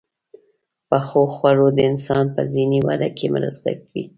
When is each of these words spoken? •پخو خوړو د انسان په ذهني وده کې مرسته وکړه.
•پخو 0.89 1.21
خوړو 1.33 1.67
د 1.73 1.79
انسان 1.89 2.25
په 2.35 2.41
ذهني 2.53 2.79
وده 2.87 3.09
کې 3.17 3.27
مرسته 3.35 3.67
وکړه. 3.73 4.01